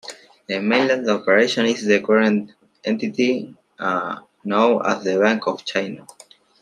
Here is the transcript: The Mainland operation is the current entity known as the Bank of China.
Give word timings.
The 0.47 0.59
Mainland 0.59 1.07
operation 1.07 1.67
is 1.67 1.85
the 1.85 2.01
current 2.01 2.53
entity 2.83 3.55
known 3.79 4.81
as 4.83 5.03
the 5.03 5.19
Bank 5.21 5.45
of 5.45 5.63
China. 5.63 6.07